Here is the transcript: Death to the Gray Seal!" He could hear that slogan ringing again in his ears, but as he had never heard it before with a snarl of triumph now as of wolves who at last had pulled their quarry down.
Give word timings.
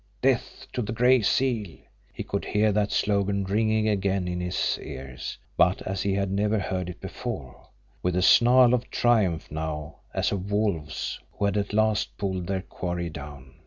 Death 0.23 0.65
to 0.73 0.81
the 0.81 0.93
Gray 0.93 1.21
Seal!" 1.21 1.77
He 2.11 2.23
could 2.23 2.43
hear 2.43 2.71
that 2.71 2.91
slogan 2.91 3.43
ringing 3.43 3.87
again 3.87 4.27
in 4.27 4.41
his 4.41 4.79
ears, 4.81 5.37
but 5.55 5.83
as 5.83 6.01
he 6.01 6.13
had 6.15 6.31
never 6.31 6.57
heard 6.57 6.89
it 6.89 6.99
before 6.99 7.67
with 8.01 8.15
a 8.15 8.23
snarl 8.23 8.73
of 8.73 8.89
triumph 8.89 9.51
now 9.51 9.97
as 10.11 10.31
of 10.31 10.51
wolves 10.51 11.19
who 11.33 11.45
at 11.45 11.71
last 11.71 12.07
had 12.13 12.17
pulled 12.17 12.47
their 12.47 12.63
quarry 12.63 13.11
down. 13.11 13.53